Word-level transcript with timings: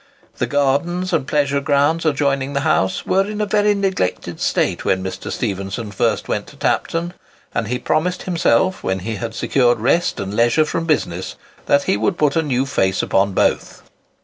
The 0.39 0.47
gardens 0.47 1.13
and 1.13 1.27
pleasure 1.27 1.59
grounds 1.61 2.07
adjoining 2.07 2.53
the 2.53 2.61
house 2.61 3.05
were 3.05 3.23
in 3.27 3.39
a 3.39 3.45
very 3.45 3.75
neglected 3.75 4.39
state 4.39 4.83
when 4.83 5.03
Mr. 5.03 5.31
Stephenson 5.31 5.91
first 5.91 6.27
went 6.27 6.47
to 6.47 6.55
Tapton; 6.57 7.13
and 7.53 7.67
he 7.67 7.77
promised 7.77 8.23
himself, 8.23 8.83
when 8.83 8.97
he 9.01 9.17
had 9.17 9.35
secured 9.35 9.79
rest 9.79 10.19
and 10.19 10.33
leisure 10.33 10.65
from 10.65 10.85
business, 10.85 11.35
that 11.67 11.83
he 11.83 11.97
would 11.97 12.17
put 12.17 12.35
a 12.35 12.41
new 12.41 12.65
face 12.65 13.03
upon 13.03 13.33
both. 13.33 13.83